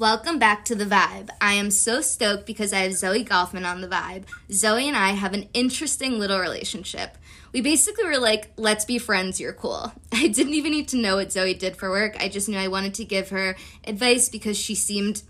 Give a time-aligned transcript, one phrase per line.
[0.00, 1.28] Welcome back to The Vibe.
[1.42, 4.24] I am so stoked because I have Zoe Gofman on The Vibe.
[4.50, 7.18] Zoe and I have an interesting little relationship.
[7.52, 9.92] We basically were like, let's be friends, you're cool.
[10.10, 12.16] I didn't even need to know what Zoe did for work.
[12.18, 15.20] I just knew I wanted to give her advice because she seemed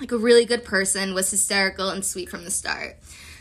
[0.00, 2.96] like a really good person, was hysterical and sweet from the start.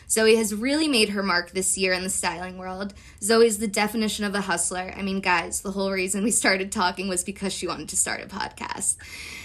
[0.09, 2.93] Zoe has really made her mark this year in the styling world.
[3.21, 4.93] Zoe is the definition of a hustler.
[4.95, 8.21] I mean, guys, the whole reason we started talking was because she wanted to start
[8.23, 8.95] a podcast.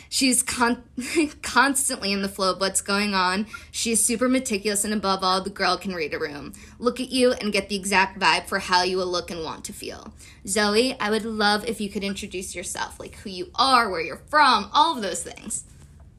[0.09, 0.82] She's con-
[1.42, 3.46] constantly in the flow of what's going on.
[3.70, 7.10] She is super meticulous, and above all, the girl can read a room, look at
[7.10, 10.12] you, and get the exact vibe for how you will look and want to feel.
[10.46, 14.23] Zoe, I would love if you could introduce yourself, like who you are, where you're
[14.29, 15.65] from, all of those things.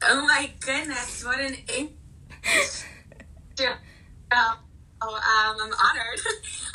[0.02, 1.90] Oh my goodness, what an in-
[4.32, 4.58] Oh,
[5.02, 6.20] um, I'm honored.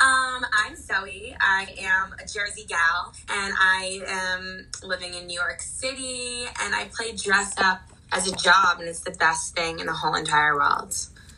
[0.00, 1.34] um, I'm Zoe.
[1.40, 6.88] I am a Jersey gal, and I am living in New York City, and I
[6.94, 7.80] play dress up
[8.12, 10.94] as a job, and it's the best thing in the whole entire world.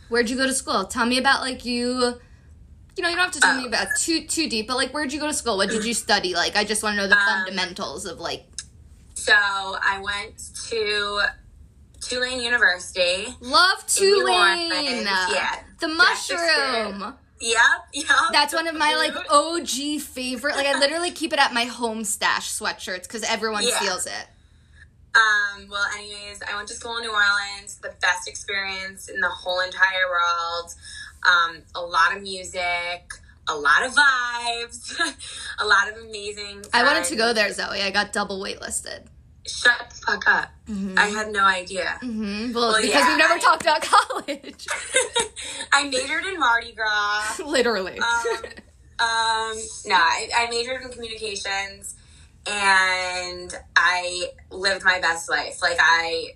[0.09, 0.85] Where'd you go to school?
[0.85, 2.15] Tell me about like you.
[2.95, 5.13] You know, you don't have to tell me about too too deep, but like, where'd
[5.15, 5.57] you go to school?
[5.57, 6.35] What did you study?
[6.35, 8.45] Like, I just want to know the fundamentals of like.
[9.15, 10.37] So I went
[10.69, 11.23] to
[12.03, 13.27] Tulane University.
[13.41, 14.71] Love Tulane.
[15.05, 15.57] Yeah.
[15.81, 17.15] The mushroom.
[17.41, 17.59] Yep,
[17.93, 18.07] yep.
[18.33, 20.55] That's one of my like OG favorite.
[20.57, 23.79] Like I literally keep it at my home stash sweatshirts because everyone Yeah.
[23.81, 24.27] steals it.
[25.15, 27.79] Um, well, anyways, I went to school in New Orleans.
[27.83, 30.73] The best experience in the whole entire world.
[31.29, 33.13] Um, a lot of music,
[33.49, 34.99] a lot of vibes,
[35.59, 36.65] a lot of amazing.
[36.73, 37.83] I wanted to go there, Zoe.
[37.83, 39.07] I got double waitlisted.
[39.47, 40.51] Shut the fuck up.
[40.97, 41.99] I had no idea.
[42.01, 44.67] hmm Well, Well, because yeah, we've never I- talked about college.
[45.73, 47.41] I majored in Mardi Gras.
[47.45, 47.99] Literally.
[47.99, 48.37] Um,
[49.01, 51.97] um, no, I, I majored in communications,
[52.47, 55.61] and I lived my best life.
[55.61, 56.35] Like I,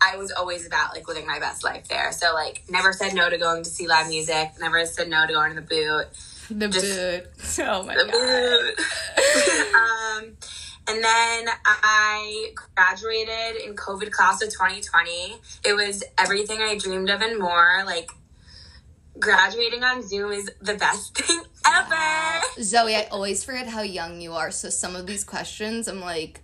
[0.00, 2.12] I was always about like living my best life there.
[2.12, 4.50] So like, never said no to going to see live music.
[4.60, 6.06] Never said no to going to the boot.
[6.50, 7.66] the just- boot.
[7.68, 8.76] Oh my The god.
[9.66, 9.74] boot.
[9.74, 10.36] um,
[10.88, 15.36] and then I graduated in COVID class of 2020.
[15.64, 17.82] It was everything I dreamed of and more.
[17.86, 18.10] Like
[19.18, 22.44] graduating on Zoom is the best thing ever.
[22.62, 24.50] Zoe, I always forget how young you are.
[24.50, 26.40] So some of these questions, I'm like,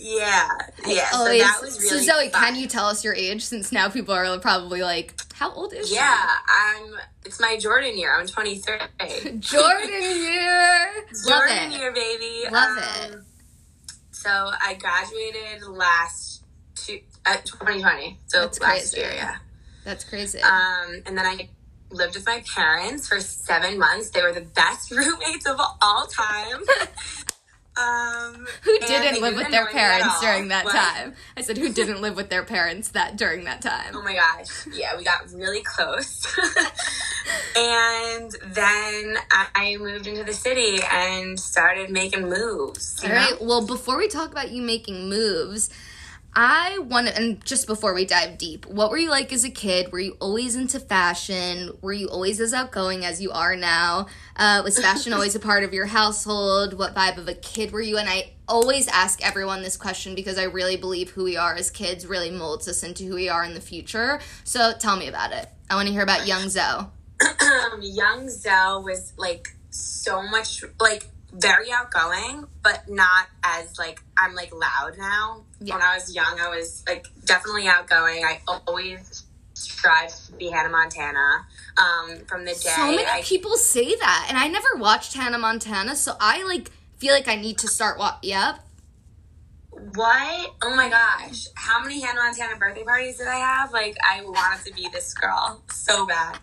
[0.00, 0.48] Yeah,
[0.86, 1.10] yeah.
[1.10, 2.42] So that was really so Zoe, fun.
[2.42, 3.44] can you tell us your age?
[3.44, 5.94] Since now people are probably like, how old is she?
[5.94, 6.94] Yeah, I'm.
[7.24, 8.16] It's my Jordan year.
[8.18, 8.74] I'm 23.
[9.38, 10.90] Jordan year.
[11.26, 12.44] Love Jordan year, baby.
[12.50, 13.18] Love Um, it.
[14.18, 16.42] So I graduated last
[16.74, 18.18] two, uh, 2020.
[18.26, 18.98] So That's last crazy.
[18.98, 19.36] year, yeah.
[19.84, 20.40] That's crazy.
[20.40, 21.48] Um, and then I
[21.92, 24.10] lived with my parents for seven months.
[24.10, 26.62] They were the best roommates of all time.
[27.78, 30.74] um, who didn't live with their annoy me at parents during that What?
[30.74, 31.14] time?
[31.36, 33.94] I said, who didn't live with their parents that during that time?
[33.94, 34.66] Oh my gosh.
[34.72, 36.26] Yeah, we got really close.
[37.56, 39.16] and then
[39.54, 43.00] I moved into the city and started making moves.
[43.02, 43.14] All know?
[43.14, 43.36] right.
[43.40, 45.70] Well, before we talk about you making moves,
[46.34, 49.50] I want to, and just before we dive deep, what were you like as a
[49.50, 49.90] kid?
[49.90, 51.76] Were you always into fashion?
[51.80, 54.06] Were you always as outgoing as you are now?
[54.36, 56.74] Uh, was fashion always a part of your household?
[56.74, 57.96] What vibe of a kid were you?
[57.98, 61.70] And I always ask everyone this question because I really believe who we are as
[61.70, 64.20] kids really molds us into who we are in the future.
[64.44, 65.48] So tell me about it.
[65.70, 66.62] I want to hear about young Zoe.
[67.20, 74.34] um, young Zoe was like so much like very outgoing, but not as like I'm
[74.34, 75.44] like loud now.
[75.60, 75.74] Yeah.
[75.74, 78.24] When I was young, I was like definitely outgoing.
[78.24, 79.24] I always
[79.54, 81.46] strived to be Hannah Montana.
[81.76, 85.38] Um, from the day So many I people say that, and I never watched Hannah
[85.38, 87.98] Montana, so I like feel like I need to start.
[87.98, 88.60] Wa- yep.
[89.94, 90.54] What?
[90.62, 91.46] Oh my gosh.
[91.54, 93.72] How many Hannah Montana birthday parties did I have?
[93.72, 96.38] Like, I wanted to be this girl so bad.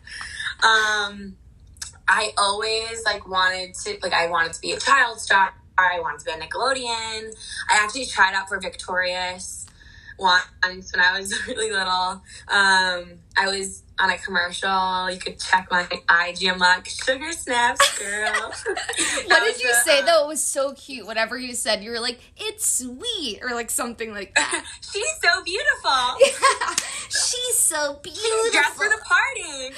[0.63, 1.35] Um,
[2.07, 5.53] I always, like, wanted to, like, I wanted to be a child star.
[5.77, 7.33] I wanted to be on Nickelodeon.
[7.69, 9.65] I actually tried out for Victorious
[10.17, 12.21] once when I was really little.
[12.47, 15.09] Um, I was on a commercial.
[15.09, 16.47] You could check my IG.
[16.47, 18.53] I'm like, sugar snaps, girl.
[19.27, 20.25] What did you say though?
[20.25, 21.05] It was so cute.
[21.05, 24.65] Whatever you said, you were like, "It's sweet" or like something like that.
[24.81, 26.75] She's so beautiful.
[27.09, 28.73] She's so Dressed beautiful.
[28.75, 29.75] for the party.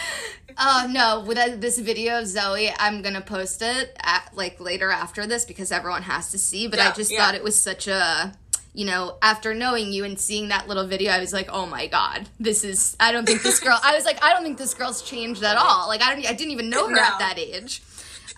[0.57, 1.23] Oh no!
[1.25, 5.45] With uh, this video of Zoe, I'm gonna post it at, like later after this
[5.45, 6.67] because everyone has to see.
[6.67, 7.19] But I just yeah.
[7.19, 8.33] thought it was such a,
[8.77, 11.87] you know, after knowing you and seeing that little video, I was like, oh my
[11.87, 12.95] god, this is.
[12.99, 13.79] I don't think this girl.
[13.83, 15.87] I was like, I don't think this girl's changed at all.
[15.87, 16.23] Like I don't.
[16.27, 17.01] I didn't even know her No.
[17.01, 17.81] at that age.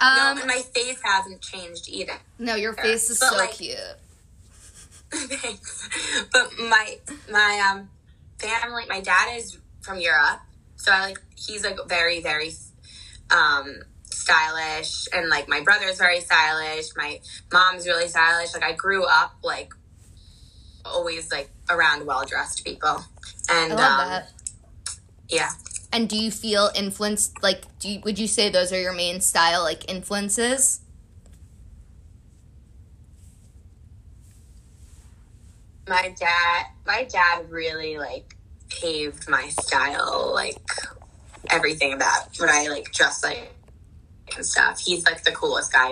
[0.01, 2.13] No, Um, and my face hasn't changed either.
[2.39, 3.77] no, your face is But, so like, cute.
[5.11, 5.89] Thanks.
[6.31, 6.97] But my
[7.29, 7.89] my um
[8.37, 10.39] family, my dad is from Europe,
[10.77, 12.51] so I like he's like very very
[13.29, 17.19] um stylish and like my brother's very stylish my
[17.53, 19.71] mom's really stylish like i grew up like
[20.85, 23.03] always like around well dressed people
[23.49, 24.21] and um,
[25.29, 25.49] yeah
[25.91, 27.41] And do you feel influenced?
[27.41, 30.81] Like, do you, would you say those are your main style like influences?
[35.89, 38.35] my dad my dad really like
[38.69, 40.61] paved my style like
[41.49, 43.51] everything about what i like dress like
[44.35, 45.89] and stuff he's like the coolest guy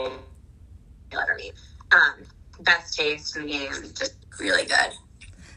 [1.11, 1.53] you'll ever meet
[1.91, 2.13] um
[2.61, 4.93] best taste in the game just really good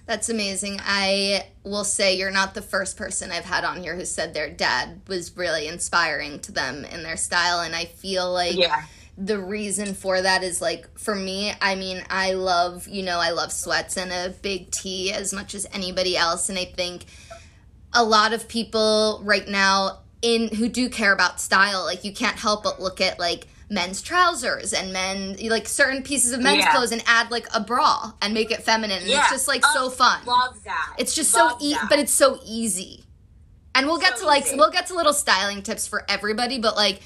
[0.07, 0.81] That's amazing.
[0.83, 4.51] I will say you're not the first person I've had on here who said their
[4.51, 8.87] dad was really inspiring to them in their style, and I feel like yeah
[9.21, 13.31] the reason for that is like for me i mean i love you know i
[13.31, 17.05] love sweats and a big tee as much as anybody else and i think
[17.93, 22.39] a lot of people right now in who do care about style like you can't
[22.39, 26.73] help but look at like men's trousers and men like certain pieces of men's Yeah.
[26.73, 29.85] clothes and add like a bra and make it feminine yeah it's just like so
[29.87, 31.87] Oh, fun love that it's just Love so e- that.
[31.89, 33.05] but it's so easy.
[33.75, 34.57] And we'll get So to like easy.
[34.57, 37.01] we'll get to little styling tips for everybody, but like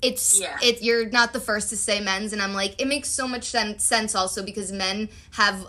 [0.00, 0.56] it's Yeah.
[0.62, 3.44] it you're not the first to say men's and I'm like it makes so much
[3.44, 5.66] sen- sense also because men have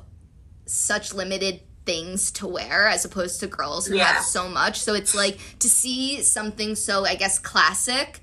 [0.68, 4.06] such limited things to wear as opposed to girls who Yeah.
[4.14, 4.80] have so much.
[4.80, 8.22] So it's like to see something so I guess classic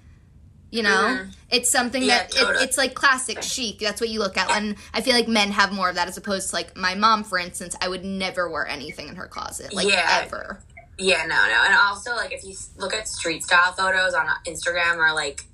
[0.72, 1.32] you know, Mhm.
[1.50, 2.64] it's something Yeah, that it, totally.
[2.64, 3.78] it's like classic chic.
[3.78, 4.50] That's what you look at.
[4.50, 7.22] And I feel like men have more of that as opposed to like my mom,
[7.24, 7.76] for instance.
[7.80, 10.22] I would never wear anything in her closet, like Yeah.
[10.24, 10.60] ever.
[10.98, 11.64] Yeah, no, no.
[11.64, 15.44] And also, like, if you look at street style photos on Instagram or, like,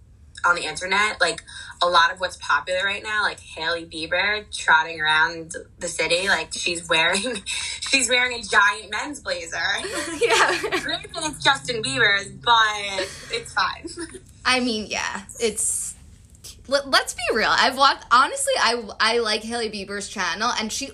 [0.44, 1.42] on the internet, like,
[1.80, 6.52] a lot of what's popular right now, like Hailey Bieber trotting around the city, like,
[6.52, 9.56] she's wearing, she's wearing a giant men's blazer.
[10.20, 10.60] yeah.
[10.82, 13.88] Granted, it's Justin Bieber's, but it's fine.
[14.44, 15.94] I mean, yeah, it's.
[16.66, 17.50] Let, let's be real.
[17.50, 18.04] I've watched.
[18.10, 20.90] Honestly, I I like Hailey Bieber's channel, and she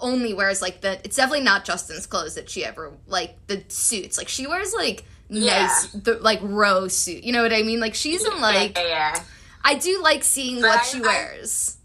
[0.00, 0.98] only wears like the.
[1.04, 4.16] It's definitely not Justin's clothes that she ever like the suits.
[4.18, 5.04] Like she wears like
[5.42, 5.62] Yeah.
[5.66, 7.24] nice, the, like row suit.
[7.24, 7.80] You know what I mean?
[7.80, 8.76] Like she's in like.
[8.78, 9.22] yeah, yeah.
[9.64, 11.76] I do like seeing But what I- she I- wears.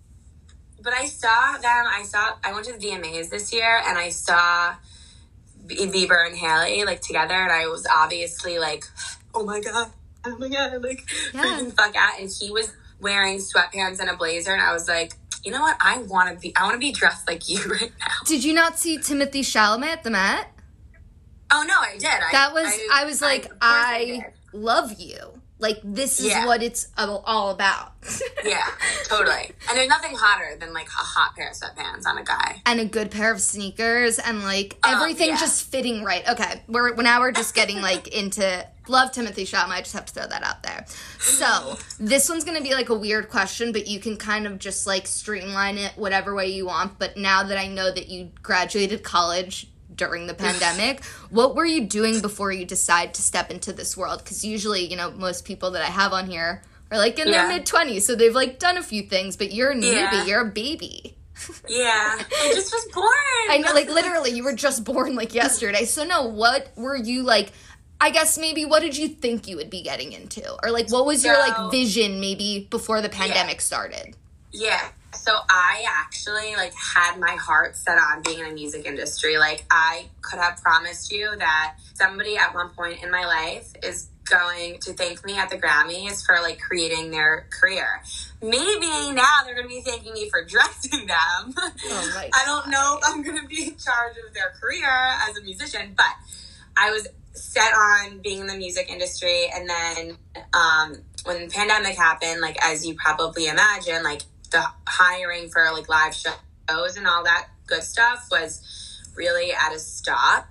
[0.82, 1.86] But I saw them.
[1.88, 2.36] I saw.
[2.44, 4.76] I went to the VMAs this year, and I saw
[5.68, 8.86] Bieber and Hailey like together, and I was obviously like,
[9.36, 9.92] "Oh my god,
[10.26, 11.44] oh my god!" Like Yeah.
[11.44, 12.20] freaking fuck out.
[12.20, 15.14] And he was wearing sweatpants and a blazer, and I was like,
[15.44, 15.76] "You know what?
[15.82, 16.56] I want to be.
[16.56, 19.88] I want to be dressed like you right now." Did you not see Timothée Chalamet
[19.88, 20.48] at the Met?
[21.52, 22.06] Oh no, I did.
[22.08, 22.68] I, That was.
[22.94, 25.18] I, was like, course I, love you.
[25.62, 26.46] Like this is Yeah.
[26.46, 27.92] what it's all about.
[28.46, 28.66] yeah,
[29.10, 29.52] totally.
[29.68, 32.62] And there's nothing hotter than like a hot pair of sweatpants on a guy.
[32.66, 35.38] and a good pair of sneakers and like Oh, everything yeah.
[35.38, 36.26] just fitting right.
[36.30, 39.70] Okay, we're now we're just getting like into love Timothée Chalamet.
[39.72, 40.86] I just have to throw that out there.
[41.20, 44.88] So this one's gonna be like a weird question, but you can kind of just
[44.88, 46.98] like streamline it whatever way you want.
[47.00, 49.69] But now that I know that you graduated college
[50.00, 54.20] during the pandemic, what were you doing before you decide to step into this world?
[54.24, 57.34] Because usually, you know, most people that I have on here are like in Yeah.
[57.46, 59.36] their mid twenties, so they've like done a few things.
[59.38, 59.94] But you're a newbie.
[59.94, 60.26] Yeah.
[60.26, 61.16] You're a baby.
[61.70, 63.08] Yeah, I just was born.
[63.50, 65.86] I know, like literally, you were just born like yesterday.
[65.86, 67.54] So no, what were you like?
[68.02, 71.06] I guess maybe what did you think you would be getting into, or like what
[71.06, 74.16] was your like vision maybe before the pandemic started?
[74.52, 74.90] Yeah.
[75.14, 79.38] So I actually like had my heart set on being in the music industry.
[79.38, 84.10] Like I could have promised you that somebody at one point in my life is
[84.30, 88.02] going to thank me at the Grammys for like creating their career.
[88.42, 91.54] Maybe now they're going to be thanking me for dressing them.
[91.58, 95.38] Oh I don't know if I'm going to be in charge of their career as
[95.38, 96.14] a musician, but
[96.78, 99.46] I was set on being in the music industry.
[99.54, 100.18] And then
[100.54, 105.90] um, when the pandemic happened, like as you probably imagine, like the hiring for like
[105.90, 108.62] live shows and all that good stuff was
[109.16, 110.48] really at a stop.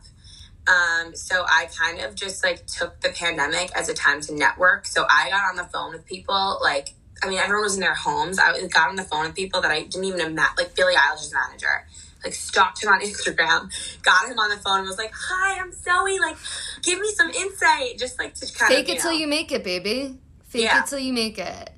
[0.67, 4.87] Um, so I kind of just like took the pandemic as a time to network.
[4.87, 6.91] So I got on the phone with people like
[7.23, 8.39] I mean everyone was in their homes.
[8.39, 11.33] I got on the phone with people that I didn't even imagine, like Billie Eilish's
[11.33, 11.87] manager.
[12.23, 13.71] Like stalked him on Instagram,
[14.03, 16.19] got him on the phone, and was like, "Hi, I'm Zoe.
[16.19, 16.37] Like,
[16.83, 19.63] give me some insight, just like to kind Fake of it till you make it,
[19.63, 20.19] baby.
[20.49, 20.83] Fake Yeah.
[20.83, 21.71] it till you make it.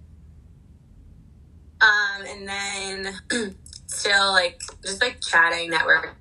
[1.80, 3.56] Um, and then
[3.86, 6.14] still like just like chatting, networking.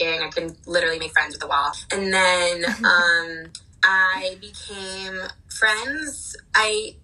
[0.00, 1.72] I can literally make friends with the wall.
[1.92, 3.52] And then um,
[3.84, 6.36] I became friends.
[6.54, 6.96] I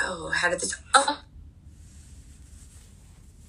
[0.00, 0.80] oh, how did this?
[0.94, 1.20] Oh,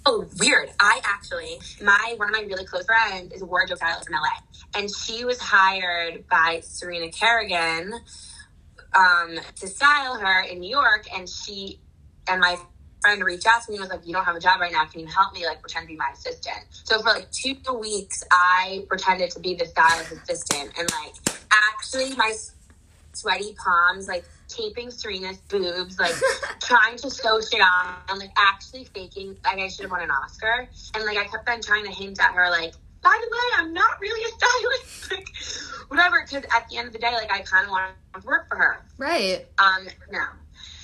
[0.05, 0.69] Oh, weird.
[0.81, 4.79] I actually, my one of my really close friends is a wardrobe stylist from LA,
[4.79, 7.93] and she was hired by Serena Kerrigan
[8.93, 11.79] um, to style her in New York, and she
[12.27, 12.57] and my
[13.03, 14.85] friend reached out to me and was like, "You don't have a job right now.
[14.85, 15.45] Can you help me?
[15.45, 19.55] Like, pretend to be my assistant." So for like two weeks, I pretended to be
[19.55, 21.13] the stylist assistant, and like
[21.51, 22.33] actually, my
[23.13, 26.15] sweaty palms, like taping Serena's boobs, like
[26.61, 30.11] trying to sew shit on, and like actually faking like I should have won an
[30.11, 30.67] Oscar.
[30.95, 33.73] And like I kept on trying to hint at her, like, by the way, I'm
[33.73, 36.21] not really a stylist, like whatever.
[36.21, 38.55] Because at the end of the day, like I kind of want to work for
[38.55, 38.85] her.
[38.97, 39.45] Right.
[39.57, 39.87] Um.
[40.11, 40.23] No.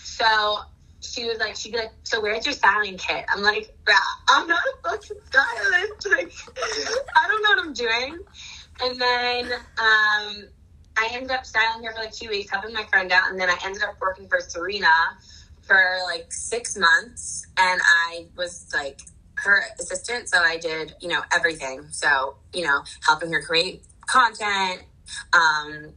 [0.04, 0.60] So
[1.02, 3.26] she was like, she'd be like, so where's your styling kit?
[3.30, 3.74] I'm like,
[4.30, 6.08] I'm not a fucking stylist.
[6.10, 6.32] Like,
[7.16, 8.20] I don't know what I'm doing.
[8.82, 10.50] And then um,
[10.98, 13.50] I ended up styling her for like two weeks, helping my friend out, and then
[13.50, 14.88] I ended up working for Serena
[15.62, 19.02] for like six months, and I was like
[19.36, 21.88] her assistant, so I did you know everything.
[21.92, 24.84] So you know, helping her create content,
[25.34, 25.94] um,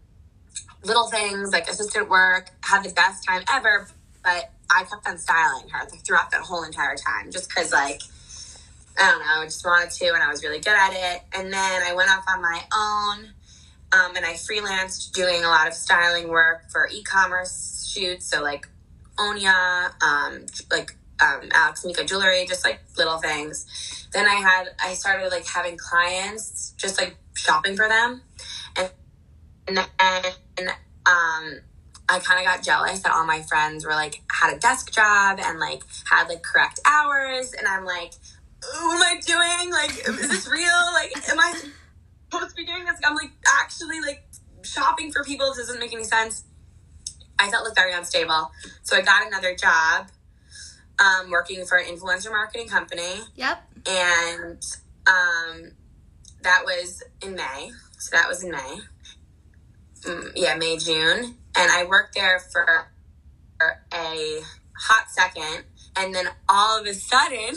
[0.85, 2.51] little things like assistant work.
[2.63, 3.89] Had the best time ever,
[4.23, 8.00] but I kept on styling her throughout that whole entire time, just because like.
[8.95, 11.23] I don't know, I just wanted to, and I was really good at it.
[11.33, 13.33] And then I went off on my own
[13.93, 18.26] um, and I freelanced doing a lot of styling work for e-commerce shoots.
[18.26, 18.67] So like
[19.17, 24.09] Onia, um, like um, Alex Mika jewelry, just like little things.
[24.12, 28.23] Then I had I started like having clients, just like shopping for them,
[28.76, 28.91] and
[29.76, 30.69] then
[31.07, 31.61] um,
[32.09, 35.39] I kind of got jealous that all my friends were like had a desk job
[35.41, 38.13] and like had like correct hours, and I'm like,
[38.61, 39.73] what am I doing?
[39.73, 40.93] Like, is this real?
[40.93, 41.55] Like, am I
[42.31, 43.01] supposed to be doing this?
[43.05, 43.33] I'm like
[43.63, 44.25] actually like
[44.63, 45.49] shopping for people.
[45.49, 46.45] This doesn't make any sense.
[47.39, 48.51] I felt like very unstable.
[48.83, 50.09] So I got another job
[50.99, 53.21] um, working for an influencer marketing company.
[53.35, 53.63] Yep.
[53.89, 54.63] And
[55.07, 55.73] um,
[56.43, 57.73] that was in May.
[57.99, 58.81] So that was in May.
[60.03, 61.37] Mm, yeah, May, June.
[61.57, 62.89] And I worked there for
[63.93, 64.41] a
[64.79, 65.65] hot second.
[65.95, 67.55] And then all of a sudden,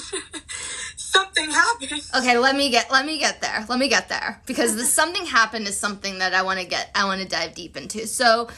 [0.98, 2.02] something happened.
[2.18, 3.66] Okay, let me get let me get there.
[3.70, 6.92] Let me get there because the something happened is something that I want to get
[6.96, 8.06] I want to dive deep into.
[8.08, 8.50] So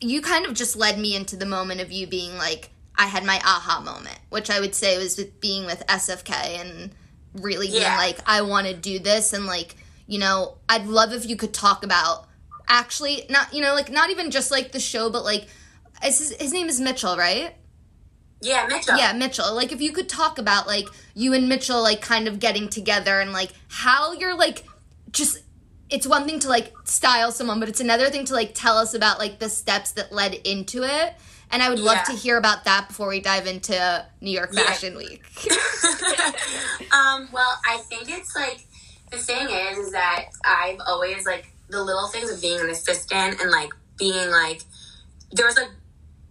[0.00, 3.24] you kind of just led me into the moment of you being like I had
[3.24, 6.90] my aha moment, which I would say was with being with SFK and
[7.34, 7.96] really being Yeah.
[7.96, 9.74] like I want to do this and like,
[10.06, 12.25] you know, I'd love if you could talk about
[12.68, 15.46] actually not, you know, like not even just like the show but like
[16.02, 17.54] his, his name is Mitchell, right?
[18.40, 18.96] Yeah, Mitchell.
[18.98, 19.54] Yeah, Mitchell.
[19.54, 23.18] Like if you could talk about like you and Mitchell like kind of getting together
[23.20, 24.64] and like how you're like
[25.10, 25.38] just
[25.88, 28.92] it's one thing to like style someone, but it's another thing to like tell us
[28.92, 31.14] about like the steps that led into it.
[31.50, 32.14] And I would love Yeah.
[32.14, 34.64] to hear about that before we dive into New York Yeah.
[34.64, 35.22] Fashion Week.
[36.92, 38.66] um, well, I think it's like
[39.10, 43.40] the thing is, is that I've always like the little things of being an assistant
[43.40, 44.62] and like being like
[45.32, 45.70] there was like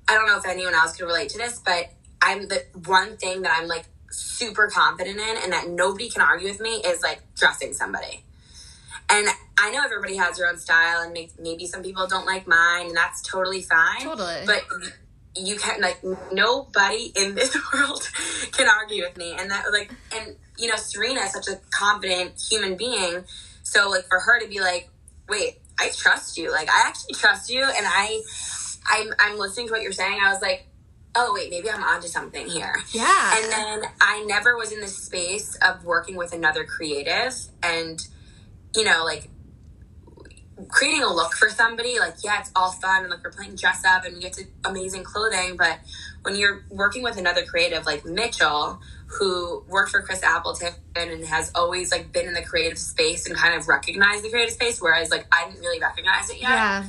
[0.08, 1.89] I don't know if anyone else could relate to this, but
[2.22, 6.48] I'm the one thing that I'm like super confident in and that nobody can argue
[6.48, 8.24] with me is like dressing somebody.
[9.10, 9.27] And
[9.58, 12.88] I know everybody has their own style, and may- maybe some people don't like mine,
[12.88, 14.01] and that's totally fine.
[14.01, 14.44] Totally.
[14.46, 14.63] But
[15.36, 18.10] you can't like nobody in this world
[18.51, 22.42] can argue with me, and that like and you know Serena is such a confident
[22.50, 23.24] human being,
[23.63, 24.89] so like for her to be like,
[25.29, 28.22] wait, I trust you, like I actually trust you, and I,
[28.88, 30.20] I'm I'm listening to what you're saying.
[30.22, 30.67] I was like,
[31.15, 32.75] oh wait, maybe I'm onto something here.
[32.91, 33.38] yeah.
[33.38, 38.00] And then I never was in the space of working with another creative and,
[38.75, 39.29] you know, like
[40.67, 42.00] creating a look for somebody.
[42.00, 44.46] Like, yeah, it's all fun and like we're playing dress up and we get to
[44.65, 45.55] amazing clothing.
[45.58, 45.79] But
[46.25, 51.51] when you're working with another creative like Mitchell, who worked for Chris Appleton and has
[51.55, 55.10] always like been in the creative space and kind of recognized the creative space, whereas
[55.12, 56.86] like I didn't really recognize it yet yeah.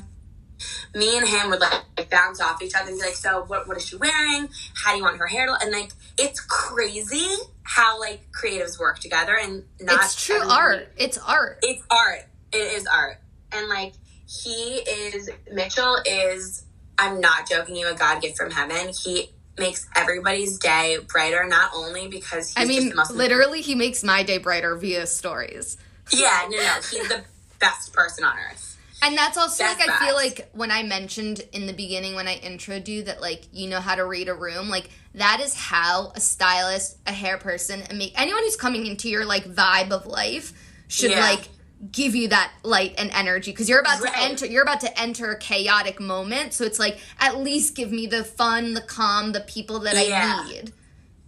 [0.95, 3.69] me and him would like bounce off each other and be like, "So what?
[3.69, 4.49] What is she wearing?
[4.75, 7.29] How do you want her hair to?" And like, it's crazy
[7.63, 10.05] how like creatives work together and not.
[10.05, 10.93] It's true everybody- art.
[10.97, 11.59] It's art.
[11.63, 12.21] It's art.
[12.53, 13.19] It is art,
[13.53, 13.93] and like
[14.27, 16.63] he is Mitchell is.
[16.99, 17.89] I'm not joking you.
[17.89, 18.93] A God gift from heaven.
[19.05, 21.47] He makes everybody's day brighter.
[21.47, 25.77] Not only because he's I mean, literally he makes my day brighter via stories.
[26.13, 27.25] Yeah, no, no, he's the
[27.59, 28.79] best person on earth.
[29.03, 32.27] And that's also That's like I feel like when I mentioned in the beginning when
[32.27, 35.55] I introed you that like you know how to read a room, like that is
[35.55, 39.91] how a stylist, a hair person, and make anyone who's coming into your like vibe
[39.91, 40.53] of life
[40.89, 41.21] should Yeah.
[41.21, 41.49] like
[41.93, 44.13] give you that light and energy because you're about Right.
[44.15, 47.93] to enter you're about to enter a chaotic moment so it's like at least give
[47.93, 50.41] me the fun the calm the people that Yeah.
[50.43, 50.73] i need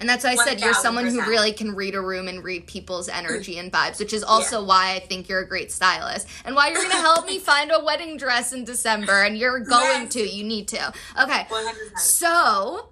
[0.00, 1.26] And that's why I said you're someone who 1000%.
[1.26, 4.94] really can read a room and read people's energy and vibes, which is also why
[4.94, 7.84] I think you're a great stylist and why you're going to help me find a
[7.84, 9.24] wedding dress in December.
[9.24, 10.12] And you're going Yes.
[10.12, 10.20] to.
[10.20, 10.92] You need to.
[11.20, 11.46] Okay.
[11.50, 11.98] 100%.
[11.98, 12.90] So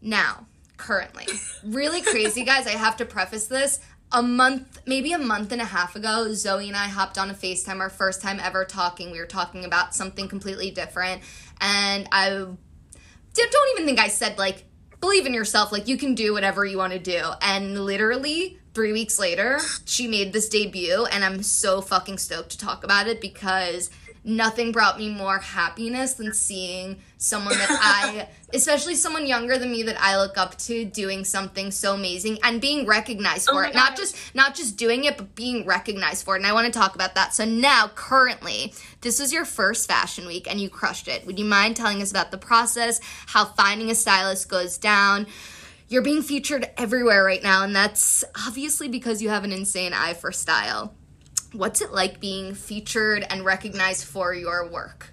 [0.00, 0.46] now,
[0.76, 1.26] currently,
[1.64, 2.64] really crazy, guys.
[2.68, 3.80] I have to preface this.
[4.12, 7.34] A month, maybe a month and a half ago, Zoe and I hopped on a
[7.34, 9.12] FaceTime, our first time ever talking.
[9.12, 11.22] We were talking about something completely different.
[11.60, 12.58] And I don't
[13.72, 14.64] even think I said, like,
[15.00, 17.22] believe in yourself, like, you can do whatever you want to do.
[17.40, 21.06] And literally, three weeks later, she made this debut.
[21.06, 23.90] And I'm so fucking stoked to talk about it because
[24.22, 29.82] nothing brought me more happiness than seeing someone that I, especially someone younger than me
[29.84, 33.68] that I look up to, doing something so amazing and being recognized oh for Oh
[33.68, 33.74] it.
[33.74, 36.40] Not just not just doing it, but being recognized for it.
[36.40, 37.34] And I want to talk about that.
[37.34, 41.26] So now, currently, this was your first fashion week and you crushed it.
[41.26, 45.26] Would you mind telling us about the process, how finding a stylist goes down?
[45.88, 50.14] You're being featured everywhere right now, and that's obviously because you have an insane eye
[50.14, 50.94] for style.
[51.52, 55.12] What's it like being featured and recognized for your work?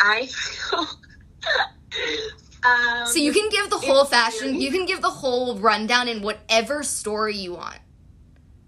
[0.00, 0.78] I feel.
[2.64, 6.22] um, So you can give the whole fashion, you can give the whole rundown in
[6.22, 7.78] whatever story you want.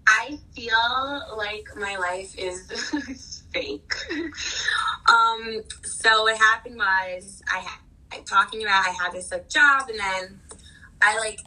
[0.07, 3.93] I feel like my life is fake.
[5.09, 7.79] um, so what happened was I had
[8.11, 10.39] I, talking about I had this like job and then
[11.01, 11.39] I like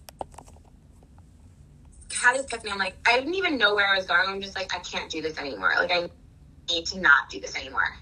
[2.14, 2.72] had this epiphany.
[2.72, 4.28] I'm like I didn't even know where I was going.
[4.28, 5.72] I'm just like I can't do this anymore.
[5.76, 6.08] Like I
[6.68, 7.94] need to not do this anymore.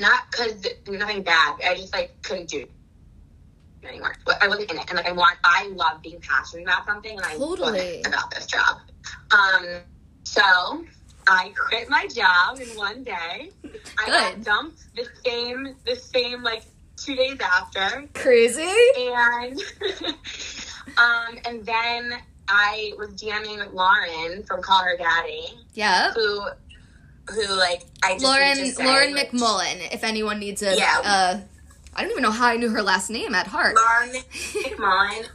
[0.00, 1.56] Not because nothing bad.
[1.66, 2.70] I just like couldn't do it
[3.88, 4.14] anymore.
[4.24, 5.38] But I wasn't in it, and like I want.
[5.44, 8.02] I love being passionate about something, and I Totally.
[8.02, 8.78] about this job.
[9.30, 9.80] Um,
[10.24, 10.84] so
[11.28, 13.50] I quit my job in one day.
[13.98, 14.44] I got Good.
[14.44, 16.62] dumped the same, the same like
[16.96, 18.62] two days after, Crazy?
[18.98, 19.60] and
[20.98, 26.12] um, and then I was DMing Lauren from Call Her Daddy, Yeah.
[26.12, 26.42] who,
[27.32, 30.76] who like I just Lauren need to say, Lauren like, McMullen, if anyone needs a
[30.76, 31.00] Yeah.
[31.04, 31.40] uh
[31.94, 33.74] I don't even know how I knew her last name at heart.
[33.74, 35.26] Lauren McMullen.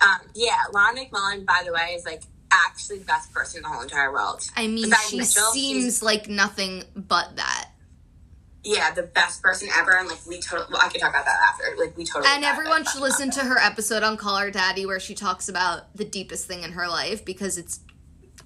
[0.00, 3.68] Um, yeah, Lauren McMullen, by the way, is like actually the best person in the
[3.68, 4.42] whole entire world.
[4.56, 7.68] I mean, Besides she Mitchell, seems like nothing but that.
[8.64, 10.68] Yeah, the best person ever, and like we totally.
[10.70, 11.64] Well, I could talk about that after.
[11.76, 12.32] Like we totally.
[12.32, 15.94] And everyone should listen to her episode on Call Her Daddy where she talks about
[15.96, 17.80] the deepest thing in her life because it's.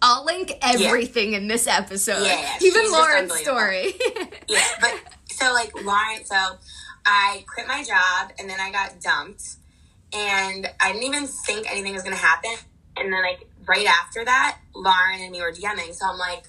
[0.02, 2.22] I'll link everything in this episode.
[2.22, 3.94] Yeah, yeah, Even she's Lauren's story.
[4.48, 4.94] Yeah, but
[5.28, 6.36] so like Lauren, so
[7.04, 9.56] I quit my job and then I got dumped,
[10.12, 12.52] and I didn't even think anything was gonna happen.
[12.96, 16.44] And then like right after that, Lauren and me were DMing, so I'm like,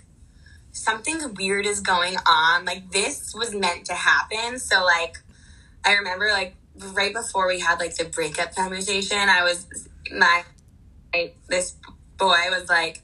[0.77, 2.65] something weird is going on.
[2.65, 4.59] Like this was meant to happen.
[4.59, 5.17] So like,
[5.85, 6.55] I remember like
[6.93, 9.65] right before we had like the breakup conversation, I was
[10.11, 10.43] my
[11.13, 11.75] I, this
[12.17, 13.01] boy was like.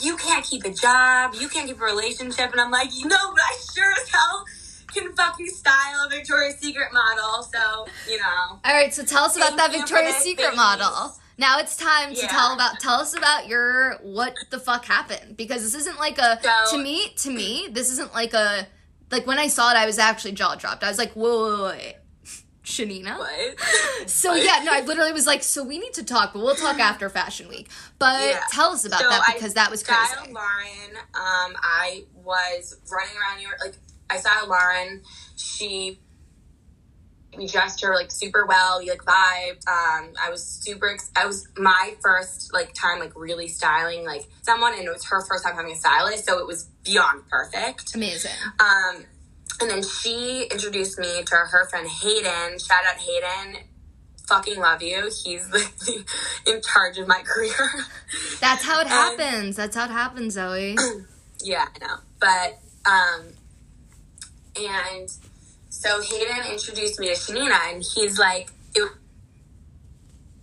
[0.00, 1.34] You can't keep a job.
[1.38, 2.50] You can't keep a relationship.
[2.50, 4.44] And I'm like, you know, but I sure as hell
[4.92, 7.42] can fucking style a Victoria's Secret model.
[7.42, 8.58] So, you know.
[8.64, 11.14] All right, so tell us about that Victoria's Secret model.
[11.38, 12.28] Now it's time to Yeah.
[12.28, 16.40] tell about tell us about your what the fuck happened because this isn't like a
[16.42, 18.66] So- to me to me this isn't like a
[19.10, 20.82] like when I saw it I was actually jaw dropped.
[20.84, 21.96] I was like, whoa, whoa, wait, wait.
[22.64, 23.18] Shanina.
[23.18, 23.56] What?
[24.08, 24.44] So What?
[24.44, 27.08] yeah, no, I literally was like, so we need to talk, but we'll talk after
[27.08, 27.68] Fashion Week.
[27.98, 28.40] But Yeah.
[28.52, 30.32] tell us about So that I because that was crazy.
[30.32, 30.96] Lauren.
[31.14, 33.58] Um, I was running around New York.
[33.60, 33.74] Like,
[34.10, 35.02] I styled Lauren.
[35.36, 35.98] She,
[37.36, 38.78] we dressed her like super well.
[38.80, 39.66] We like vibed.
[39.66, 40.90] Um, I was super.
[40.90, 45.04] Ex- I was my first like time like really styling like someone, and it was
[45.06, 47.94] her first time having a stylist, so it was beyond perfect.
[47.94, 48.32] Amazing.
[48.60, 49.04] Um,
[49.60, 52.58] and then she introduced me to her friend Hayden.
[52.58, 53.62] Shout out Hayden.
[54.28, 55.10] Fucking love you.
[55.24, 55.72] He's like
[56.46, 57.70] in charge of my career.
[58.40, 59.56] That's how it And- happens.
[59.56, 60.76] That's how it happens, Zoe.
[61.42, 61.96] yeah, I know.
[62.20, 62.58] But
[62.90, 63.32] um,
[64.56, 65.08] and
[65.72, 68.90] so Hayden introduced me to Shanina, and he's like, it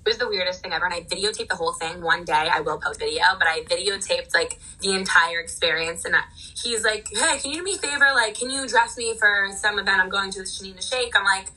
[0.04, 0.86] was the weirdest thing ever.
[0.86, 2.50] And I videotaped the whole thing one day.
[2.52, 6.04] I will post video, but I videotaped like the entire experience.
[6.04, 6.22] And I,
[6.64, 8.08] he's like, "Hey, can you do me a favor?
[8.16, 11.26] Like, can you dress me for some event I'm going to with Shanina Shaik?" I'm
[11.26, 11.52] like,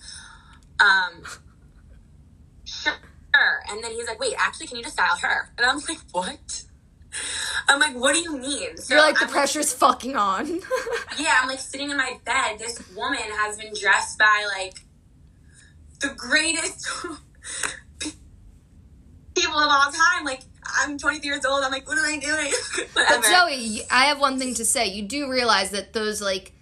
[0.80, 1.22] um.
[2.64, 3.62] Sure.
[3.70, 5.50] And then he's like, wait, actually, can you just style her?
[5.56, 6.64] And I'm like, what?
[7.68, 8.77] I'm like, what do you mean?
[8.77, 10.46] So You're like the I'm pressure's fucking on.
[11.18, 12.59] yeah, I'm like sitting in my bed.
[12.59, 14.75] This woman has been dressed by like
[16.01, 16.87] the greatest
[19.35, 20.25] people of all time.
[20.25, 21.62] Like, I'm 23 years old.
[21.64, 22.53] I'm like, what am I doing?
[22.94, 23.25] But.
[23.25, 24.87] Zoe, I have one thing to say.
[24.87, 26.53] You do realize that those like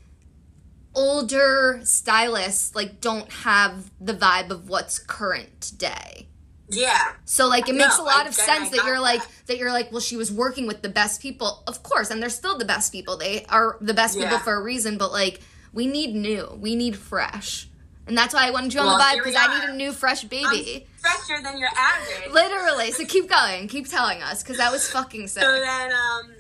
[0.95, 6.29] older stylists like don't have the vibe of what's current day.
[6.71, 7.13] Yeah.
[7.25, 9.47] So like it makes No, a lot I- of sense that you're like that.
[9.47, 11.63] that you're like well she was working with the best people.
[11.67, 13.17] Of course, and they're still the best people.
[13.17, 15.41] They are the best people for a reason, but like
[15.73, 16.49] we need new.
[16.61, 17.69] We need fresh.
[18.07, 20.25] And that's why I wanted you on the vibe because I need a new fresh
[20.25, 20.87] baby.
[20.99, 22.33] Fresher than your average.
[22.33, 22.91] Literally.
[22.91, 23.69] So keep going.
[23.69, 25.43] Keep telling us because that was fucking sick.
[25.45, 26.35] So then um,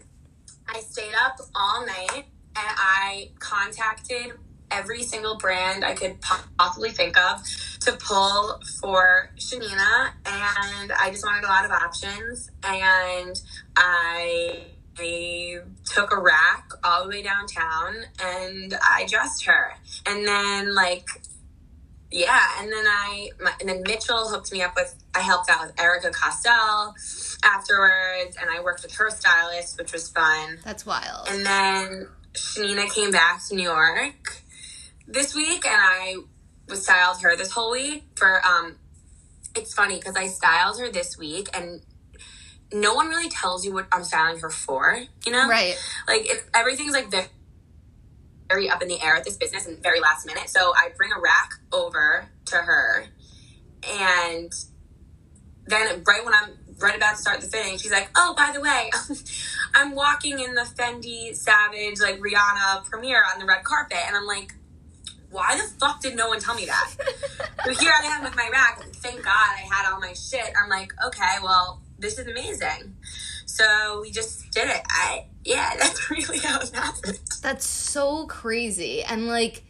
[0.69, 2.25] I stayed up all night and
[2.57, 4.33] I contacted
[4.73, 6.16] every single brand I could
[6.59, 7.40] possibly think of
[7.81, 10.12] to pull for Shanina.
[10.27, 12.51] And I just wanted a lot of options.
[12.62, 13.40] And
[13.77, 14.64] I,
[14.99, 19.73] I took a rack all the way downtown and I dressed her.
[20.07, 21.07] And then, like,
[22.11, 24.95] yeah, and then I, my, and then Mitchell hooked me up with.
[25.14, 26.95] I helped out with Erika Costell
[27.45, 30.59] afterwards, and I worked with her stylist, which was fun.
[30.64, 31.29] That's wild.
[31.29, 34.43] And then Shanina came back to New York
[35.07, 36.16] this week, and I
[36.70, 38.40] was styled her this whole week for.
[38.46, 38.76] um
[39.54, 41.83] It's funny because I styled her this week, and
[42.72, 45.02] no one really tells you what I'm styling her for.
[45.26, 45.76] You know, Right.
[46.06, 47.26] like if everything's like very,
[48.48, 50.48] very up in the air at this business and very last minute.
[50.48, 53.06] So I bring a rack over to her,
[53.88, 54.52] and
[55.66, 58.61] then right when I'm right about to start the fitting, she's like, "Oh, by the
[58.61, 58.90] way,
[59.74, 64.26] I'm walking in the Fenty Savage like Rihanna premiere on the red carpet," and I'm
[64.26, 64.54] like.
[65.31, 66.90] Why the fuck did no one tell me that?
[67.64, 68.83] so here I am with my rack.
[68.97, 70.53] Thank God I had all my shit.
[70.61, 72.97] I'm like, okay, well, this is amazing.
[73.47, 74.81] So we just did it.
[74.90, 77.19] I yeah, that's really how it happened.
[77.43, 79.03] That's so crazy.
[79.03, 79.62] And like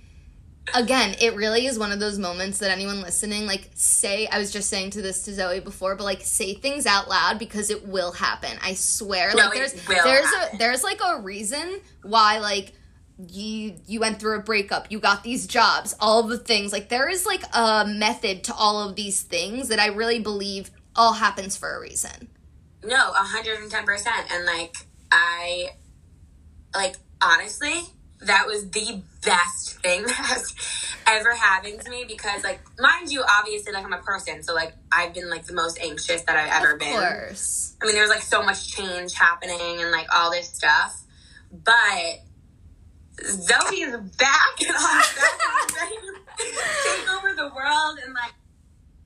[0.75, 4.53] again, it really is one of those moments that anyone listening like say I was
[4.53, 7.87] just saying to this to Zoe before, but like say things out loud because it
[7.87, 8.57] will happen.
[8.63, 9.33] I swear.
[9.35, 10.57] No, like it there's will there's happen.
[10.57, 12.73] a there's like a reason why like
[13.29, 16.73] you you went through a breakup, you got these jobs, all the things.
[16.73, 20.71] Like there is like a method to all of these things that I really believe
[20.97, 22.29] all happens for a reason.
[22.85, 24.27] No, hundred and ten percent.
[24.33, 24.75] And like
[25.13, 25.71] I,
[26.75, 27.75] like honestly,
[28.21, 30.55] that was the best thing that has
[31.07, 34.73] ever happened to me because, like, mind you, obviously, like I'm a person, so like
[34.93, 36.93] I've been like the most anxious that I've ever Of been.
[36.93, 37.77] course.
[37.83, 41.03] I mean, there was like so much change happening and like all this stuff,
[41.53, 42.21] but
[43.25, 46.15] Zoe is back and I'm back and ready to
[46.85, 48.33] take over the world and like,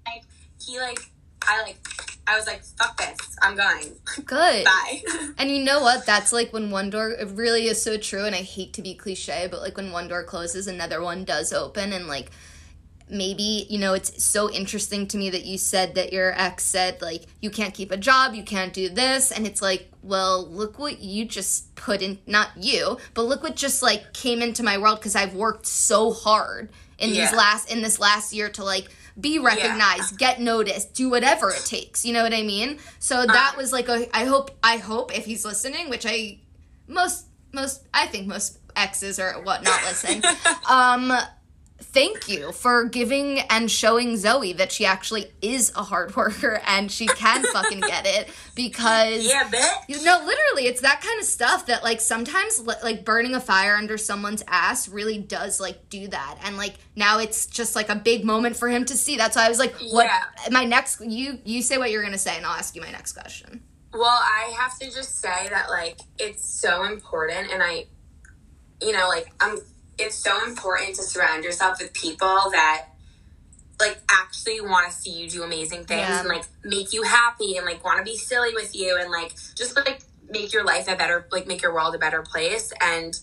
[0.06, 0.24] like
[0.64, 0.98] he like
[1.46, 1.78] I like
[2.26, 4.64] I was like fuck this I'm going Good.
[4.64, 5.02] bye
[5.38, 6.06] And you know what?
[6.06, 8.24] That's like when one door, it really is so true.
[8.24, 11.52] And I hate to be cliche, but like when one door closes, another one does
[11.52, 11.92] open.
[11.92, 12.30] And like
[13.14, 17.00] maybe, you know, it's so interesting to me that you said that your ex said,
[17.00, 19.30] like, you can't keep a job, you can't do this.
[19.30, 23.56] And it's like, well, look what you just put in, not you, but look what
[23.56, 27.80] just like came into my world because I've worked so hard in these last, in
[27.80, 32.04] this last year to like, be recognized, get noticed, do whatever it takes.
[32.04, 32.78] You know what I mean?
[32.98, 36.40] So that Um, was like a I hope I hope if he's listening, which I
[36.88, 40.20] most most I think most exes or whatnot listen.
[40.68, 41.12] um
[41.94, 46.90] thank you for giving and showing Zoe that she actually is a hard worker and
[46.90, 51.24] she can fucking get it because yeah bitch you know, literally, it's that kind of
[51.26, 56.08] stuff that like sometimes like burning a fire under someone's ass really does like do
[56.08, 56.38] that.
[56.44, 59.16] And like now it's just like a big moment for him to see.
[59.16, 60.22] That's why I was like, what Yeah.
[60.50, 62.90] my next you you say what you're going to say and I'll ask you my
[62.90, 63.62] next question.
[63.92, 67.84] well I have to just say that like it's so important and I
[68.82, 69.58] you know like I'm
[69.98, 72.86] it's so important to surround yourself with people that
[73.80, 76.20] like actually want to see you do amazing things Yeah.
[76.20, 79.34] and like make you happy and like want to be silly with you and like
[79.56, 83.18] just like make your life a better like make your world a better place and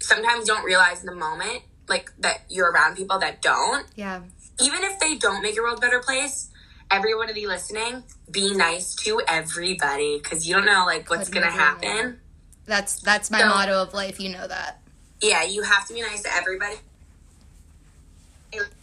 [0.00, 4.20] sometimes you don't realize in the moment like that you're around people that don't Yeah.
[4.62, 6.50] even if they don't make your world a better place
[6.90, 11.44] everyone of you listening be nice to everybody because you don't know like what's Couldn't
[11.44, 12.20] gonna happen
[12.66, 14.82] That's that's my So- motto of life, you know that.
[15.20, 16.76] Yeah, you have to be nice to everybody.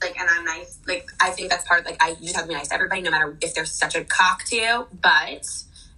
[0.01, 0.77] Like, and I'm nice.
[0.87, 2.75] Like, I think that's part of like I you just have to be nice to
[2.75, 4.87] everybody, no matter if they're such a cock to you.
[5.01, 5.47] But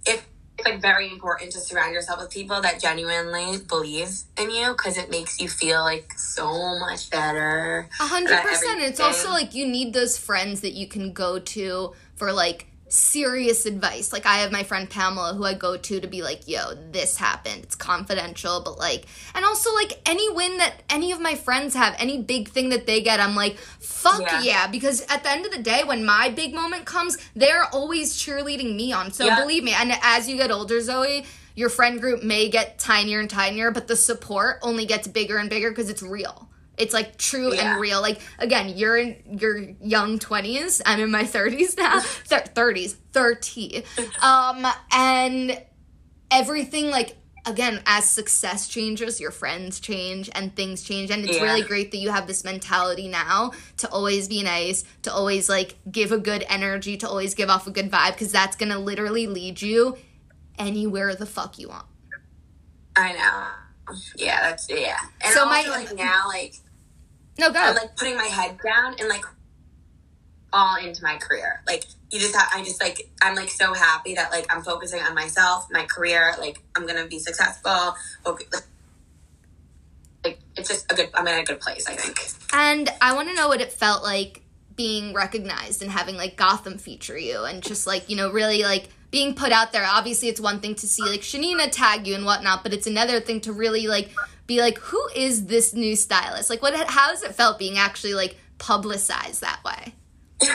[0.06, 0.26] if
[0.58, 4.96] it's like very important to surround yourself with people that genuinely believe in you because
[4.96, 7.88] it makes you feel like so much better.
[8.00, 8.80] A hundred percent.
[8.80, 13.66] It's also like you need those friends that you can go to for like serious
[13.66, 14.12] advice.
[14.12, 17.16] Like I have my friend Pamela who I go to to be like, "Yo, this
[17.16, 17.64] happened.
[17.64, 21.94] It's confidential." But like, and also like any win that any of my friends have,
[21.98, 24.66] any big thing that they get, I'm like, "Fuck yeah!" Yeah.
[24.66, 28.76] Because at the end of the day, when my big moment comes, they're always cheerleading
[28.76, 29.12] me on.
[29.12, 29.40] So Yeah.
[29.40, 29.72] believe me.
[29.72, 31.26] And as you get older, Zoe.
[31.54, 35.50] Your friend group may get tinier and tinier, but the support only gets bigger and
[35.50, 37.72] bigger because it's real It's like true Yeah.
[37.72, 38.00] and real.
[38.00, 40.80] Like again, you're in your young 20s.
[40.86, 42.00] I'm in my 30s now.
[42.30, 43.84] Thir- 30s, 30.
[44.22, 45.60] Um and
[46.30, 51.44] everything like again as success changes your friends change and things change and it's Yeah.
[51.44, 55.76] really great that you have this mentality now to always be nice to always like
[55.90, 59.26] give a good energy to always give off a good vibe because that's gonna literally
[59.26, 59.96] lead you
[60.58, 61.86] anywhere the fuck you want
[62.96, 63.94] I know.
[64.16, 64.98] Yeah, that's yeah.
[65.22, 66.54] And So also, my- like now, like
[67.38, 69.24] no go I'm like putting my head down and like
[70.52, 71.62] all into my career.
[71.66, 75.00] Like you just, ha- I just like, I'm like so happy that like I'm focusing
[75.00, 76.34] on myself, my career.
[76.38, 77.94] Like I'm gonna be successful.
[80.24, 81.10] Like it's just a good.
[81.14, 81.86] I'm in a good place.
[81.86, 82.18] I think.
[82.52, 84.42] And I want to know what it felt like
[84.74, 88.88] being recognized and having like Gotham feature you and just like, you know, really like
[89.10, 89.84] being put out there.
[89.84, 93.20] Obviously, it's one thing to see like Shanina tag you and whatnot, but it's another
[93.20, 94.10] thing to really like
[94.48, 96.50] be like, who is this new stylist?
[96.50, 99.94] Like, what, how has it felt being actually like publicized that way?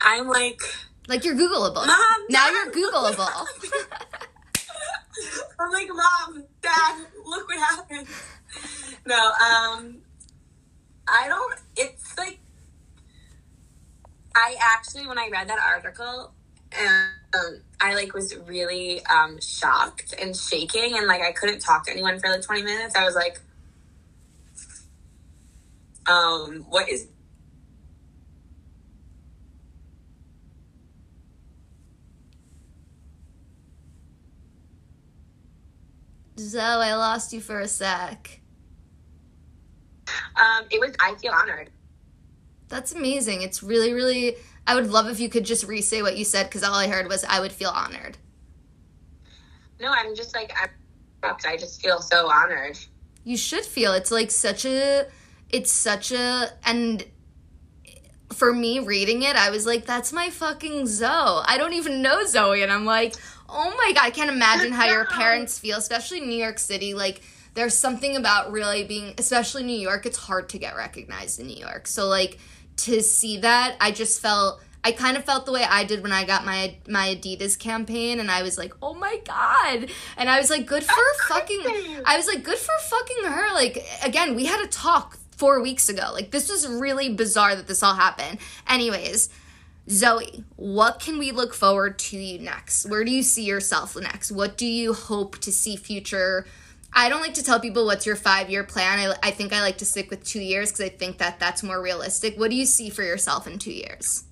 [0.00, 0.62] I'm like,
[1.08, 1.86] Like, you're Googleable.
[1.86, 1.98] Mom,
[2.30, 3.46] now Dad, you're Googleable.
[5.60, 8.06] I'm like, mom, dad, look what happened.
[9.06, 9.98] No, um,
[11.06, 11.54] I don't.
[11.76, 12.38] It's like,
[14.34, 16.32] I actually, when I read that article,
[17.34, 21.92] um, I like was really um shocked and shaking, and like I couldn't talk to
[21.92, 22.94] anyone for like 20 minutes.
[22.96, 23.40] I was like,
[26.06, 27.08] um, what is
[36.38, 38.40] Zoe, I lost you for a sec.
[40.36, 40.64] um?
[40.70, 40.92] It was.
[41.00, 41.70] I feel honored.
[42.68, 43.42] That's amazing.
[43.42, 44.36] It's really, really.
[44.66, 46.88] I would love if you could just re say what you said because all I
[46.88, 48.18] heard was I would feel honored.
[49.80, 50.70] No, I'm just like I'm.
[51.46, 52.78] I just feel so honored.
[53.24, 55.06] You should feel it's like such a.
[55.50, 56.50] It's such a.
[56.64, 57.04] And
[58.32, 61.42] for me reading it, I was like, that's my fucking Zoe.
[61.46, 62.62] I don't even know Zoe.
[62.62, 63.14] And I'm like,
[63.48, 66.94] oh my God, I can't imagine how your parents feel, especially in New York City.
[66.94, 67.20] Like,
[67.54, 71.56] there's something about really being, especially New York, it's hard to get recognized in New
[71.56, 71.86] York.
[71.86, 72.38] So, like,
[72.78, 74.60] to see that, I just felt.
[74.84, 78.18] I kind of felt the way I did when I got my my Adidas campaign,
[78.18, 81.60] and I was like, "Oh my god!" And I was like, "Good for fucking."
[82.04, 85.88] I was like, "Good for fucking her." Like again, we had a talk four weeks
[85.88, 86.10] ago.
[86.12, 88.38] Like this was really bizarre that this all happened.
[88.68, 89.28] Anyways,
[89.88, 92.88] Zoe, what can we look forward to you next?
[92.88, 94.30] Where do you see yourself next?
[94.30, 96.46] What do you hope to see future?
[96.94, 98.98] I don't like to tell people what's your five year plan.
[98.98, 101.62] I, I think I like to stick with two years because I think that that's
[101.62, 102.38] more realistic.
[102.38, 104.24] What do you see for yourself in two years?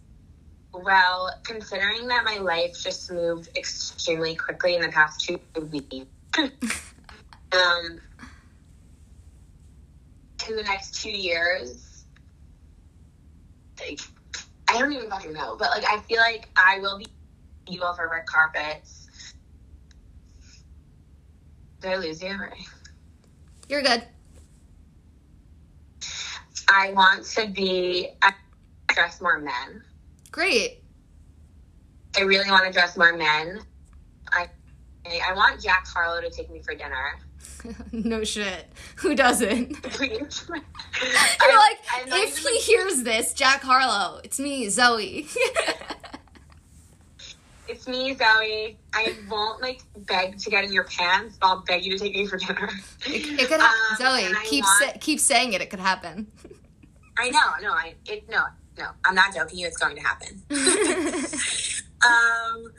[0.73, 6.07] Well, considering that my life just moved extremely quickly in the past two weeks,
[6.39, 8.01] um,
[10.49, 12.05] in the next two years,
[13.81, 14.01] like,
[14.69, 17.07] I don't even fucking know, but like, I feel like I will be
[17.69, 19.09] you our red carpets.
[21.81, 22.39] Did I lose you?
[23.69, 24.03] You're good.
[26.69, 28.33] I want to be, I
[28.89, 29.83] dress more men.
[30.31, 30.83] Great.
[32.17, 33.61] I really want to dress more men.
[34.33, 34.49] I
[35.07, 37.19] I want Jack Harlow to take me for dinner.
[37.93, 38.67] no shit.
[38.97, 39.71] Who doesn't?
[40.01, 40.59] You're
[41.41, 45.27] I- like, if he hears this, Jack Harlow, it's me, Zoe.
[47.71, 48.77] It's me, Zoe.
[48.93, 51.37] I won't like beg to get in your pants.
[51.41, 52.69] But I'll beg you to take me for dinner.
[53.07, 55.61] it could ha- Um, Zoe, keep want- sa- keep saying it.
[55.61, 56.31] It could happen.
[57.19, 58.43] I know, no, I it no,
[58.79, 58.89] no.
[59.05, 59.67] I'm not joking you.
[59.67, 60.43] It's going to happen.
[62.03, 62.73] um,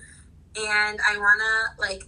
[0.58, 2.04] and I wanna like.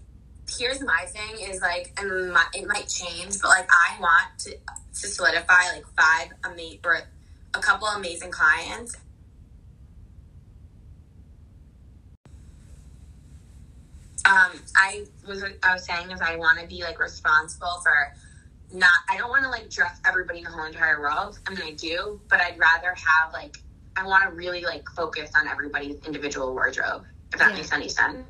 [0.60, 4.52] Here's my thing: is like, and my, it might change, but like, I want to
[4.52, 7.00] to solidify like five ama- or
[7.54, 8.96] a couple amazing clients
[14.26, 18.14] um, I was I was saying is I want to be like responsible for
[18.74, 18.92] not.
[19.10, 21.40] I don't want to like dress everybody in the whole entire world.
[21.48, 23.58] I mean, I do, but I'd rather have like
[23.98, 27.04] I want to really like focus on everybody's individual wardrobe.
[27.34, 27.58] If that Yeah.
[27.58, 28.26] makes any sense.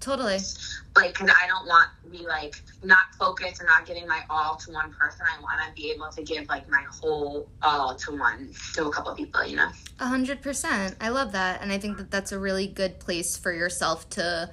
[0.00, 0.38] totally.
[0.96, 4.56] Like, because I don't want to be like not focused and not giving my all
[4.56, 5.22] to one person.
[5.26, 8.90] I want to be able to give like my whole all to one to a
[8.92, 9.44] couple of people.
[9.44, 9.70] You know.
[10.00, 10.96] A hundred percent.
[11.00, 14.50] I love that, and I think that that's a really good place for yourself to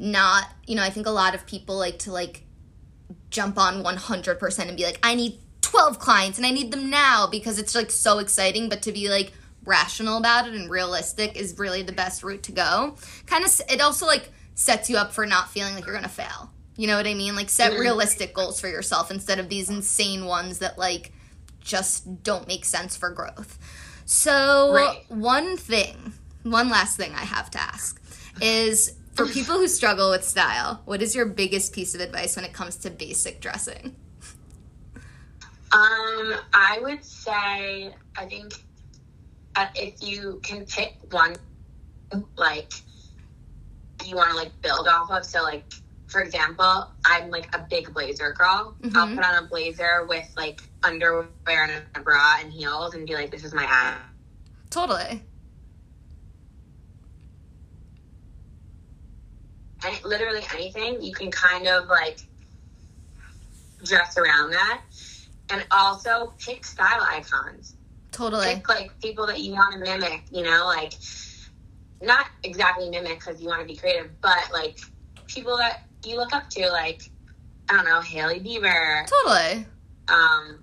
[0.00, 0.48] not.
[0.66, 2.42] You know, I think a lot of people like to like
[3.30, 6.72] jump on one hundred percent and be like, I need twelve clients and I need
[6.72, 8.68] them now because it's like so exciting.
[8.68, 9.32] But to be like
[9.64, 12.96] rational about it and realistic is really the best route to go.
[13.26, 16.50] Kind of, it also like sets you up for not feeling like you're gonna fail.
[16.76, 17.36] You know what I mean?
[17.36, 17.80] Like set Mhm.
[17.80, 21.12] realistic goals for yourself instead of these insane ones that like
[21.60, 23.58] just don't make sense for growth.
[24.06, 25.04] So, Right.
[25.08, 28.00] one thing, one last thing I have to ask
[28.40, 32.44] is for people who struggle with style, what is your biggest piece of advice when
[32.44, 33.96] it comes to basic dressing?
[35.72, 38.54] Um, I would say I think
[39.56, 41.36] uh, if you can pick one,
[42.36, 42.72] like
[44.04, 45.24] you want to like build off of.
[45.24, 45.64] So like
[46.08, 48.74] for example, I'm like a big blazer girl.
[48.96, 49.14] I'll Mhm.
[49.14, 53.30] put on a blazer with like underwear and a bra and heels and be like,
[53.30, 54.00] this is my ass.
[54.70, 55.22] Totally.
[59.84, 62.18] And literally anything you can kind of like
[63.84, 64.82] dress around that.
[65.50, 67.74] And also pick style icons.
[68.12, 68.46] Totally.
[68.46, 70.94] pick like people that you want to mimic, you know, like
[72.02, 74.78] not exactly mimic because you want to be creative, but like
[75.26, 77.10] people that you look up to, like
[77.68, 79.66] I don't know, Hailey Bieber, Totally.
[80.08, 80.58] um,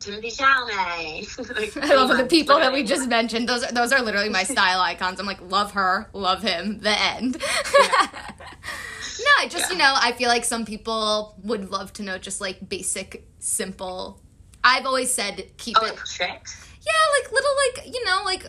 [0.00, 1.54] Timothée Chalamet.
[1.56, 3.48] like, I love the people that we just mentioned.
[3.48, 5.20] Those are those are literally my style icons.
[5.20, 6.78] I'm like, love her, love him.
[6.80, 7.36] The end.
[8.00, 12.40] no, I just you know, I feel like some people would love to know just
[12.40, 14.20] like basic, simple.
[14.64, 15.90] I've always said keep Oh, it.
[15.96, 16.66] like tricks.
[16.82, 18.46] Yeah, like little like you know like.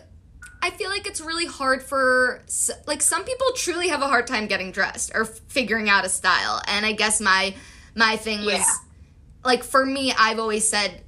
[0.64, 2.44] I feel like it's really hard for
[2.86, 6.62] like some people truly have a hard time getting dressed or figuring out a style,
[6.68, 7.52] and I guess my
[7.96, 8.64] my thing was Yeah.
[9.44, 11.02] like for me, I've always said,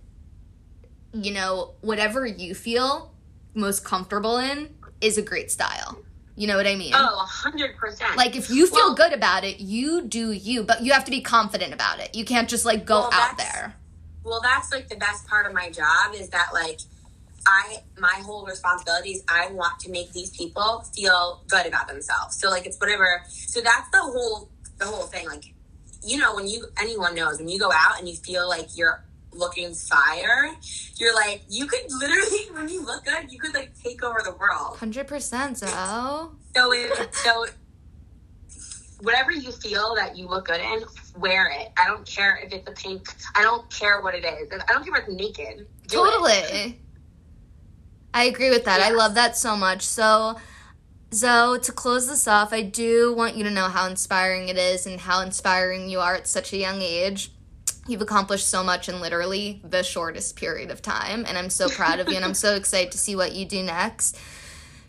[1.14, 3.12] you know, whatever you feel
[3.54, 5.98] most comfortable in is a great style.
[6.36, 6.92] You know what I mean?
[6.94, 8.16] Oh, hundred percent.
[8.16, 11.10] Like if you feel Well- good about it, you do you, but you have to
[11.12, 12.14] be confident about it.
[12.14, 13.76] You can't just like go Well, out there.
[14.24, 16.80] well, that's like the best part of my job is that like
[17.46, 22.40] I my whole responsibility is I want to make these people feel good about themselves.
[22.40, 23.22] So like it's whatever.
[23.28, 25.28] So that's the whole the whole thing.
[25.28, 25.44] Like
[26.02, 29.04] you know when you anyone knows when you go out and you feel like you're
[29.34, 30.54] looking fire,
[30.96, 34.32] you're like you could literally when you look good you could like take over the
[34.32, 34.76] world.
[34.78, 37.46] Hundred percent, so So it so
[39.00, 40.84] whatever you feel that you look good in,
[41.16, 41.72] wear it.
[41.76, 43.08] I don't care if it's a pink.
[43.34, 44.48] I don't care what it is.
[44.52, 45.66] I don't care if it's naked.
[45.86, 46.10] Do it.
[46.10, 46.80] totally.
[48.14, 48.80] I agree with that.
[48.80, 49.82] I love that so much.
[49.82, 50.36] So,
[51.12, 54.86] Zoe, to close this off, I do want you to know how inspiring it is
[54.86, 57.32] and how inspiring you are at such a young age.
[57.86, 62.00] You've accomplished so much in literally the shortest period of time, and I'm so proud
[62.00, 64.18] of you, and I'm so excited to see what you do next.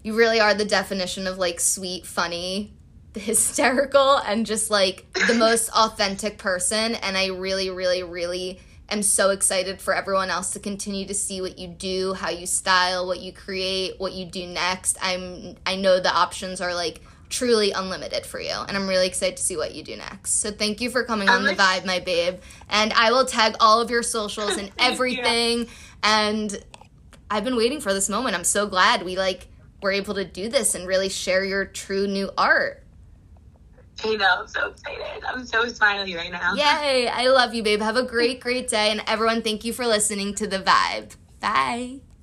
[0.01, 2.73] You really are the definition of like sweet, funny,
[3.13, 6.95] hysterical, and just like the most authentic person.
[6.95, 11.41] And I really, really, really am so excited for everyone else to continue to see
[11.41, 14.97] what you do, how you style, what you create, what you do next.
[15.01, 19.37] I'm I know the options are like truly unlimited for you and I'm really excited
[19.37, 20.41] to see what you do next.
[20.41, 22.39] So thank you for coming on the vibe, my babe.
[22.69, 24.73] And I will tag all of your socials and you.
[24.79, 25.67] everything
[26.03, 26.63] and
[27.29, 28.35] I've been waiting for this moment.
[28.35, 29.47] I'm so glad we like
[29.81, 32.83] were able to do this and really share your true new art.
[34.03, 34.41] I know.
[34.41, 35.23] I'm so excited.
[35.25, 36.53] I'm so smiley right now.
[36.53, 37.07] Yay!
[37.13, 37.81] I love you, babe.
[37.81, 38.91] Have a great, great day.
[38.91, 41.15] And everyone, thank you for listening to The Vibe.
[41.39, 42.01] Bye.